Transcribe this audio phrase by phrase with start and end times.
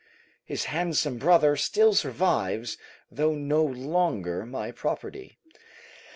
[0.43, 2.75] His handsome brother still survives,
[3.11, 5.37] though no longer my property.